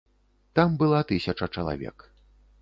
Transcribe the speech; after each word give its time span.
Там 0.59 0.77
была 0.79 1.01
тысяча 1.11 1.49
чалавек. 1.59 2.09